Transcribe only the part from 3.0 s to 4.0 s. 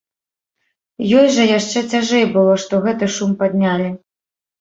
шум паднялі.